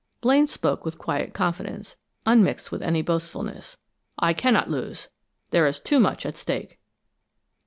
Blaine 0.19 0.47
spoke 0.47 0.83
with 0.83 0.97
quiet 0.97 1.31
confidence, 1.31 1.95
unmixed 2.25 2.71
with 2.71 2.81
any 2.81 3.03
boastfulness. 3.03 3.77
"I 4.17 4.33
cannot 4.33 4.67
lose; 4.67 5.09
there 5.51 5.67
is 5.67 5.79
too 5.79 5.99
much 5.99 6.25
at 6.25 6.37
stake." 6.37 6.79